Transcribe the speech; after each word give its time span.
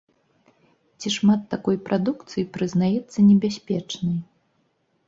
Ці 1.03 1.07
шмат 1.17 1.41
такой 1.53 1.77
прадукцыі 1.91 2.47
прызнаецца 2.57 3.17
небяспечнай? 3.31 4.17